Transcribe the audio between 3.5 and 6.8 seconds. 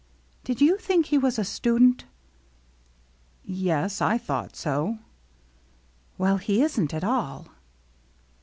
Yes, I thought so." "Well, he